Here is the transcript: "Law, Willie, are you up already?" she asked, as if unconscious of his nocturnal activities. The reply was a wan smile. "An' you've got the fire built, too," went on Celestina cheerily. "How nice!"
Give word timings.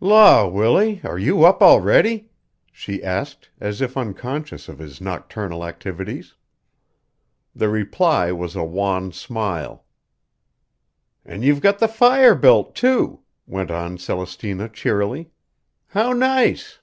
"Law, 0.00 0.48
Willie, 0.48 1.02
are 1.04 1.18
you 1.18 1.44
up 1.44 1.60
already?" 1.62 2.30
she 2.72 3.02
asked, 3.04 3.50
as 3.60 3.82
if 3.82 3.98
unconscious 3.98 4.66
of 4.66 4.78
his 4.78 4.98
nocturnal 4.98 5.62
activities. 5.62 6.34
The 7.54 7.68
reply 7.68 8.32
was 8.32 8.56
a 8.56 8.64
wan 8.64 9.12
smile. 9.12 9.84
"An' 11.26 11.42
you've 11.42 11.60
got 11.60 11.80
the 11.80 11.86
fire 11.88 12.34
built, 12.34 12.74
too," 12.74 13.20
went 13.46 13.70
on 13.70 13.98
Celestina 13.98 14.70
cheerily. 14.70 15.28
"How 15.88 16.14
nice!" 16.14 16.78